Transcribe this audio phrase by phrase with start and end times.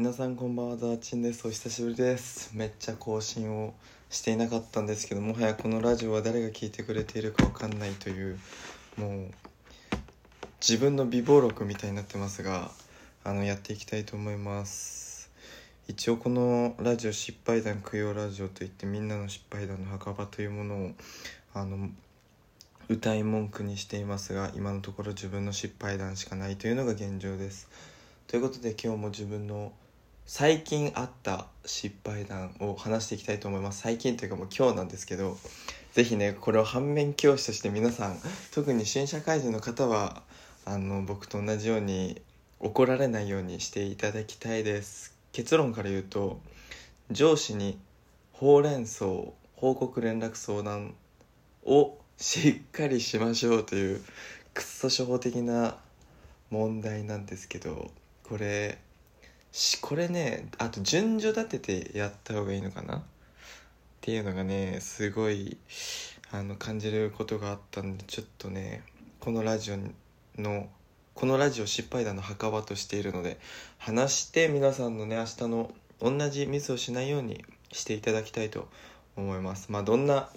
[0.00, 1.46] 皆さんこんばんはザーチンです。
[1.46, 2.52] お久しぶりです。
[2.54, 3.74] めっちゃ更新を
[4.08, 8.38] していなかったんですけどもはやこのラジオは誰が聞いてくれているかわかんないという
[8.96, 9.30] もう
[10.58, 12.70] 自分の備忘録みたいになってますが
[13.24, 15.30] あのやっていきたいと思います。
[15.86, 20.90] 一応このラジオ失敗談供養ラジオといってみんなの失敗談の墓場というものを
[21.52, 21.90] あの
[22.88, 27.68] 歌い文句にしていますが今のところ自分の失敗談しかないというのが現状です。
[28.28, 29.72] ということで今日も自分の
[30.32, 33.80] 最近あった失敗談を話していきたいと思います。
[33.80, 35.36] 最近というかもう今日なんですけど
[35.92, 38.16] 是非ねこれを反面教師として皆さん
[38.54, 40.22] 特に新社会人の方は
[40.64, 42.22] あの僕と同じように
[42.60, 45.16] 怒られないようにしていただきたいです。
[45.32, 46.40] 結論から言うと
[47.10, 47.76] 上司に
[48.30, 49.06] ほうれん草
[49.56, 50.94] 報告連絡相談
[51.64, 54.00] をしっかりしましょうという
[54.54, 55.76] くっそ初歩的な
[56.50, 57.90] 問題なんですけど
[58.22, 58.78] これ
[59.52, 62.98] しこれねあと順序立ててやった方がいいのかな？
[62.98, 63.02] っ
[64.00, 65.56] ていうのがねすごい
[66.32, 68.82] あの感じることがあったんでちょっとね
[69.18, 69.76] このラジオ
[70.40, 70.68] の
[71.14, 73.38] このラジオ失敗談の墓場としているので
[73.78, 78.68] 話して皆さんのね明日の同じミスをしないようにしていただきたいと
[79.16, 79.70] 思います。
[79.70, 80.30] まあどんな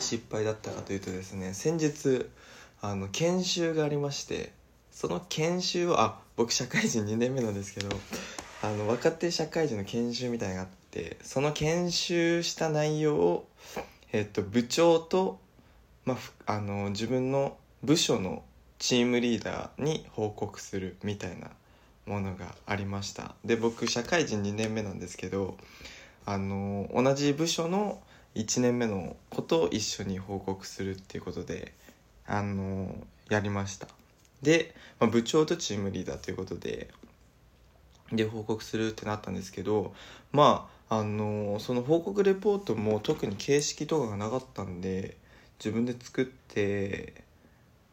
[0.00, 2.26] 失敗だったかというとですね先日
[2.80, 4.52] あの研修がありまして
[4.92, 7.88] その研修をあ僕社会人2年目なんですけど
[8.62, 13.48] あの若手社会人の研修みたいなのがあってその研修した内容を、
[14.12, 15.40] えっと、部長と、
[16.04, 18.44] まあ、あの自分の部署の
[18.78, 21.50] チームリーダーに報告するみたいな
[22.06, 23.34] ものがありました。
[23.44, 25.56] で僕社会人2年目なんですけど
[26.24, 28.00] あの同じ部署の
[28.34, 31.72] 1年目のことを一緒に報告するっていうことで
[32.26, 32.94] あの
[33.28, 33.88] やりました。
[34.42, 36.90] で、まあ、部長とチームリーダーということで
[38.12, 39.94] で報告するってなったんですけど
[40.32, 45.16] まああのその報告レポートも特に形式とかがなかったんで
[45.58, 47.24] 自分で作って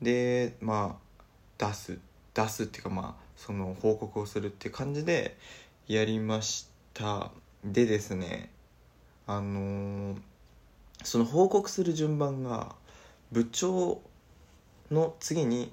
[0.00, 1.98] でまあ出す
[2.34, 5.36] 出すっていうかまあその報告をするって感じで
[5.88, 7.30] やりました。
[7.64, 8.50] でですね
[9.26, 10.16] あの
[11.02, 12.74] その報告する順番が
[13.32, 14.00] 部長
[14.90, 15.72] の次に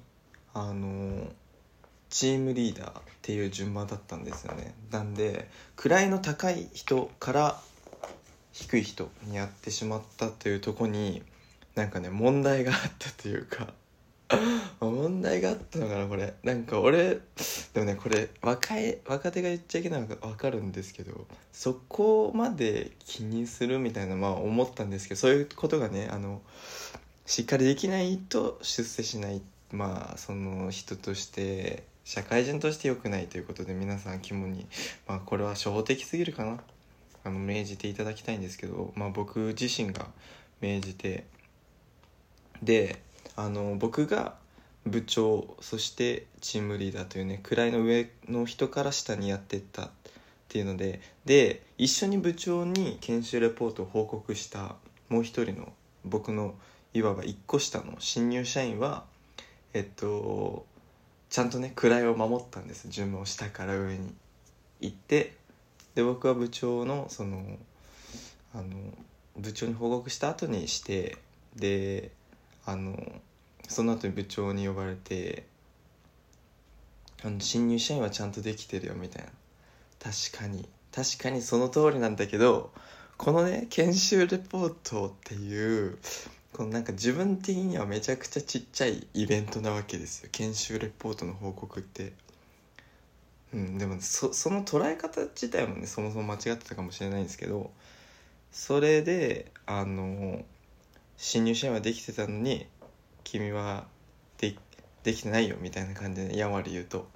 [0.54, 1.26] あの
[2.10, 4.74] チームリーダーっていう順番だったんですよね。
[4.90, 7.60] なんで位の高い人から
[8.52, 11.22] 低い人にやってしまったというとこに
[11.74, 13.72] なんかね問題があったというか
[14.80, 16.34] 問題があったのかなこれ。
[16.42, 17.20] なんか俺
[17.72, 26.42] でもねこれ若い若手が言っちゃいけないのか分かるんですけどそこまで気にするみたいなまあ思ったんですけどそういうことがねあの
[27.24, 29.40] しっかりできないと出世しないっ
[29.72, 34.66] まあその人として社会人として良くないということで皆さん肝に
[35.06, 36.58] まあこれは初歩的すぎるかな。
[37.24, 40.06] あの命じていただきたいんですけどまあ僕自身が
[40.60, 41.24] 命じて
[42.62, 43.00] で
[43.36, 44.34] あの僕が
[44.84, 49.90] 部長そしてチームリーダーというね位の上の人から下にやってったっ
[50.48, 54.74] ていうのでで一緒に部長に研修レポートを報告した
[55.08, 55.72] もう一人の
[56.04, 56.54] 僕の
[56.94, 59.04] いわば1個下の新入社員は
[59.74, 60.66] えっと
[61.30, 62.88] ちゃんとね位を守ったんです。
[62.88, 64.14] 順番を下から上に
[64.80, 65.34] 行って
[65.94, 67.42] で僕は部長のその
[68.54, 68.64] あの
[69.36, 71.16] 部長に報告した後にして
[71.56, 72.10] で
[72.64, 72.96] あの
[73.68, 75.46] その後に部長に呼ばれて
[77.24, 79.30] あの新入社員はちゃんとできてるよみたいな。
[79.98, 80.68] 確かに。
[80.94, 82.70] 確かにその通りなんだけど
[83.16, 85.98] このね研修レポートっていう
[86.52, 90.28] このなんか自分的にはめちゃくちゃちっちゃいイベントなわけですよ。
[90.32, 92.12] 研修レポートの報告って。
[93.54, 97.70] うんでもそその捉え方自体もねそもそも間違ってたかもしれないんですけど
[98.50, 100.42] それであの
[101.16, 102.66] 新入社員はできてたのに
[103.24, 103.86] 君は
[104.38, 104.56] で
[105.04, 107.06] できてないよみたいな感じでやんわり言うと、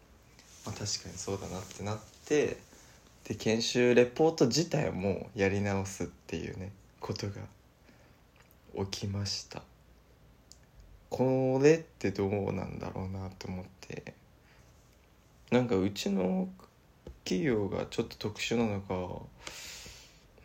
[0.64, 2.59] まあ、確かにそうだなってなって
[3.24, 7.34] で研修レポート自体もやり直すっていうねことが
[8.84, 9.62] 起きました。
[11.08, 14.14] これってどうなんだろうなと思って。
[15.50, 16.48] なんかうちの
[17.24, 19.22] 企業がちょっと特殊なのか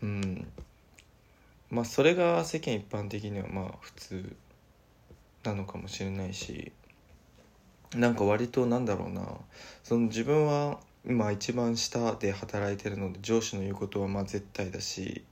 [0.03, 0.47] うん。
[1.69, 4.35] まあそれが世間一般的にはまあ普通
[5.43, 6.71] なのかもしれないし
[7.95, 9.23] なんか割となんだろうな。
[9.83, 15.23] その自分は今一番下で働いてるので上司の言うことはまあ絶対だし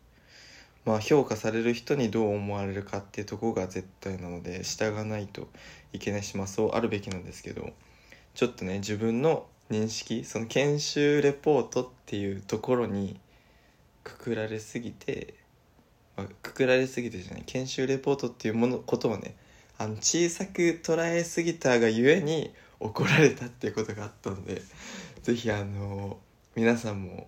[0.85, 5.47] まあ、評価される人にどう思われるかっていうとこが絶対なので従わないと
[5.93, 7.69] いけないしまあそうあるべきなんですけど
[8.33, 13.19] ちょっとね自分の認識その研修レポートっていうところに
[14.03, 15.35] くくられすぎて、
[16.17, 19.35] まあ、くくられすぎてじゃない研修レポートっていうものことをね
[19.77, 24.61] あの小さく捉えすぎたがゆえに怒られたっていうことがあったので
[25.21, 26.17] 是非あの
[26.55, 27.27] 皆さんも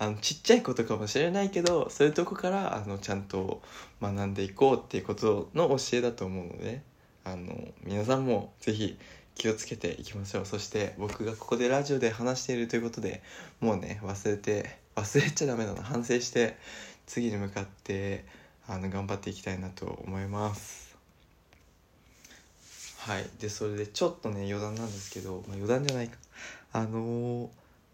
[0.00, 3.60] あのちっちゃいことかもしれないけどそういうとこからあのちゃんと
[4.00, 6.82] 学んでいこうっていうことの教えだと思うので
[7.24, 7.52] あの
[7.84, 8.96] 皆さんも是非
[9.34, 10.46] 気をつけていきましょう。
[10.46, 13.22] そして僕がここでラジオで話しているということで
[13.60, 15.82] もうね忘れて忘れちゃダメだな。
[15.82, 16.56] 反省して
[17.06, 18.24] 次に向かって
[18.66, 20.96] あの頑張っていきたいなと思います。
[22.98, 23.26] はい。
[23.40, 26.16] でそれでちょっとね余談なんですけど、まあ、余談じゃないか。
[26.72, 27.48] あのー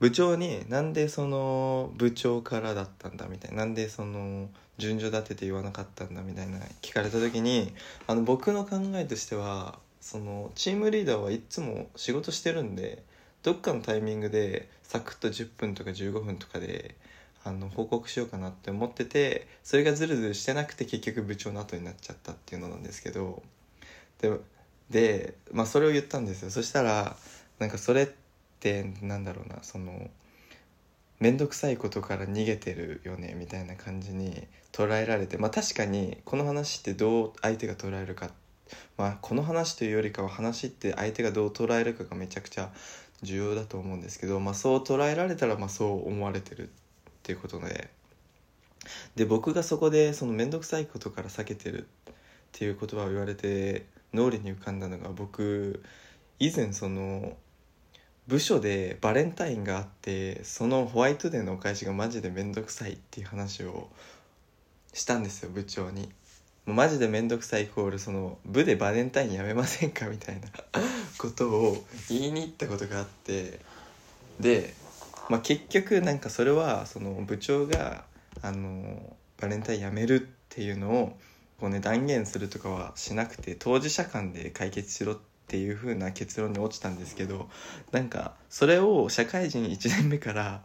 [0.04, 7.72] 部長になんでその部長からだったんだみたいななんでその順序立てて言わなかったんだみたいな聞かれた時に
[8.06, 13.02] あの僕の考えとしてはそのチームリーダーはいつも仕事してるんで
[13.42, 16.96] どっかのタイミングでサクッと10分とか15分とかで
[17.42, 23.42] あの報告しようかなって思っててそれがズルズルしてなくて結局部長の後になっちゃったっていうのなんですけど
[24.20, 24.32] で
[24.90, 26.50] で、まあ、それを言ったんですよ。
[26.50, 27.16] そしたら
[27.58, 28.23] なんかそれって
[28.64, 30.08] ってなんだろうなその
[31.20, 38.30] 面倒くさいことから逃げてるよねみたいな感じに捉えられてまあ確かにこの話ってどう相手が捉えるか
[38.96, 42.70] まあこの話というよりかは話って相手がどう捉えるかがめちゃくちゃ
[43.22, 46.70] 重要だと思うんですけど、まあ、そう捉えられたらまあそう思われてるっ
[47.22, 47.90] ていうことで。
[49.16, 52.14] で僕がそこでその面倒くさいことから避けてるっ
[52.52, 55.82] ていう言葉を言われて脳裏に浮かんだのが僕
[56.38, 57.34] 以前その
[58.26, 63.88] 部署でバレンタインがあってそのホワイトデーのお返しがマジで面倒くさいっていう話を
[64.94, 66.08] したんですよ部長に。
[66.64, 70.48] もうマジで面倒くさいイコールその部でバレンタインやめませんかみたいな
[71.18, 73.60] ことを言いに行ったことがあって。
[74.40, 74.74] で、
[75.28, 78.04] まあ、結局なんかそれはその部長が
[78.40, 81.18] あのバレンタインやめるっていうのを
[81.60, 87.48] こうね断言するとかはしなくて当事者間で解決しろってっていう風な結論に落ちたんですけど
[87.92, 90.62] なんかそれを社会人1年目から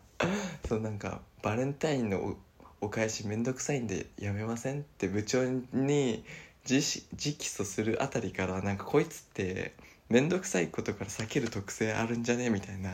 [0.68, 2.38] そうなんかバレンタインの
[2.82, 6.24] お返しめんどくさいんでやめませんって部長に
[6.66, 9.74] 直訴するあたりからなんかこいつって
[10.08, 12.92] 面倒くさいことから避ける特性あるんじゃねみたいな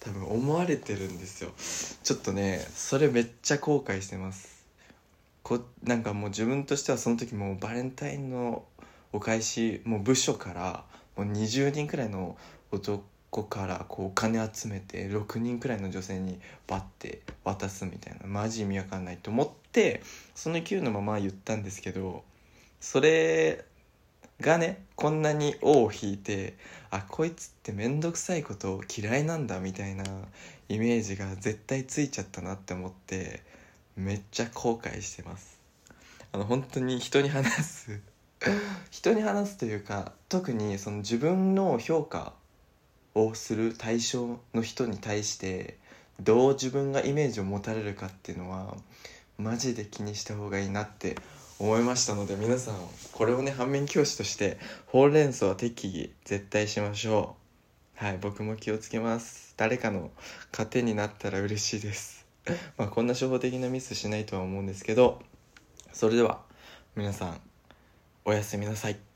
[0.00, 1.50] 多分思われてるんですよ。
[2.02, 4.64] ちょっとねそれめっちゃ後悔してます。
[5.42, 8.64] こなんかもう自分としてはその時もうバレンタインの
[9.16, 10.84] お返しもう部署から
[11.16, 12.36] もう20人くらいの
[12.70, 20.02] 男からこうお金集めて6人くらいの女性にバッて渡すみたいなマジ意味わかんないと思って
[20.34, 22.24] その勢いのまま言ったんですけど
[22.80, 23.64] それ
[24.40, 26.54] がねこんなに尾を引いて
[26.90, 30.04] あこいつって面倒くさいこと嫌いなんだみたいな
[30.68, 33.42] イメージが絶対ついちゃったなって思って
[33.96, 35.58] めっちゃ後悔してます。
[36.32, 38.00] あの本当に人に話す
[38.90, 42.34] 人に話すというか特にその自分の評価
[43.14, 45.78] をする対象の人に対して
[46.20, 48.76] どう自分がイメージを持たれるかっていうのは
[49.38, 51.16] マジで気にした方がいいなって
[51.58, 52.74] 思いましたので皆さん
[53.12, 57.36] これをね反面教師としてほうれん草は適宜絶対しましょ
[58.02, 58.04] う。
[58.04, 59.54] はい僕も気をつけます。
[59.56, 60.10] 誰かの
[60.52, 62.26] 糧になったら嬉しいです。
[62.76, 65.22] まあこんな初歩的なミスしないとは思うんですけど
[65.92, 66.42] それでは
[66.94, 67.40] 皆さん
[68.28, 69.15] おやすみなさい。